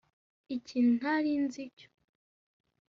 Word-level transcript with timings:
ikintu 0.55 0.91
ntari 0.99 1.31
nzi 1.43 1.63
cyo... 1.77 1.87